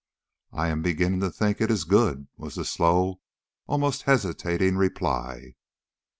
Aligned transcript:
"I 0.51 0.69
am 0.69 0.81
beginning 0.81 1.19
to 1.19 1.29
think 1.29 1.61
it 1.61 1.69
is 1.69 1.83
good," 1.83 2.27
was 2.35 2.55
the 2.55 2.65
slow, 2.65 3.19
almost 3.67 4.01
hesitating, 4.01 4.77
reply. 4.77 5.53